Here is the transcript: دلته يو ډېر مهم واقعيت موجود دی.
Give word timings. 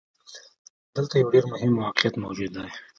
دلته 0.95 1.13
يو 1.21 1.31
ډېر 1.33 1.45
مهم 1.53 1.71
واقعيت 1.75 2.15
موجود 2.23 2.51
دی. 2.55 2.67